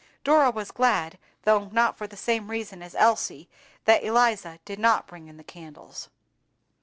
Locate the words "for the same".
1.95-2.49